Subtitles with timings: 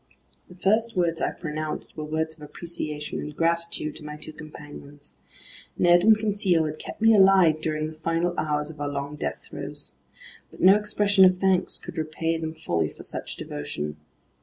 [0.49, 5.13] The first words I pronounced were words of appreciation and gratitude to my two companions.
[5.77, 9.43] Ned and Conseil had kept me alive during the final hours of our long death
[9.47, 9.93] throes.
[10.49, 13.97] But no expression of thanks could repay them fully for such devotion.